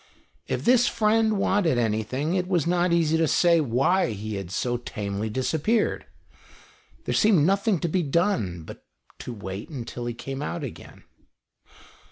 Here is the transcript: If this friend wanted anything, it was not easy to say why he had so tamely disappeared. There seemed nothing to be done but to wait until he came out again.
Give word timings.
If 0.47 0.65
this 0.65 0.87
friend 0.87 1.37
wanted 1.37 1.77
anything, 1.77 2.33
it 2.33 2.47
was 2.47 2.65
not 2.65 2.91
easy 2.91 3.17
to 3.17 3.27
say 3.27 3.61
why 3.61 4.13
he 4.13 4.33
had 4.33 4.49
so 4.49 4.77
tamely 4.77 5.29
disappeared. 5.29 6.07
There 7.05 7.13
seemed 7.13 7.45
nothing 7.45 7.77
to 7.81 7.87
be 7.87 8.01
done 8.01 8.63
but 8.63 8.83
to 9.19 9.31
wait 9.31 9.69
until 9.69 10.07
he 10.07 10.15
came 10.15 10.41
out 10.41 10.63
again. 10.63 11.03